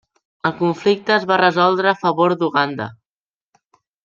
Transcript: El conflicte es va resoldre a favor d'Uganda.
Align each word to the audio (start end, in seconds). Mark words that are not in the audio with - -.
El 0.49 0.53
conflicte 0.61 1.13
es 1.17 1.27
va 1.31 1.37
resoldre 1.41 1.91
a 1.93 1.99
favor 2.01 2.35
d'Uganda. 2.41 2.89